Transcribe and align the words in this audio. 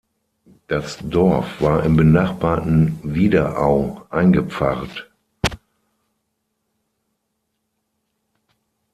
Das 0.67 0.97
Dorf 1.07 1.61
war 1.61 1.83
im 1.83 1.95
benachbarten 1.95 2.97
Wiederau 3.03 4.01
eingepfarrt. 4.09 5.11